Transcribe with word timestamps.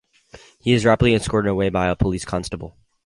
He 0.59 0.71
is 0.73 0.83
rapidly 0.83 1.13
escorted 1.13 1.51
away 1.51 1.69
by 1.69 1.85
a 1.87 1.95
police 1.95 2.25
constable. 2.25 2.75